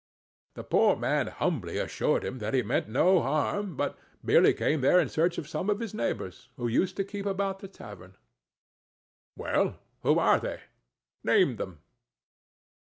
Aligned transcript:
The 0.55 0.63
poor 0.63 0.95
man 0.95 1.27
humbly 1.27 1.77
assured 1.77 2.25
him 2.25 2.39
that 2.39 2.55
he 2.55 2.63
meant 2.63 2.89
no 2.89 3.21
harm, 3.21 3.75
but 3.77 3.99
merely 4.23 4.51
came 4.51 4.81
there 4.81 4.99
in 4.99 5.09
search 5.09 5.37
of 5.37 5.47
some 5.47 5.69
of 5.69 5.79
his 5.79 5.93
neighbors, 5.93 6.49
who 6.57 6.67
used 6.67 6.97
to 6.97 7.03
keep 7.03 7.27
about 7.27 7.59
the 7.59 7.67
tavern. 7.67 8.15
"Well—who 9.37 10.17
are 10.17 10.39
they?—name 10.39 11.57
them." 11.57 11.81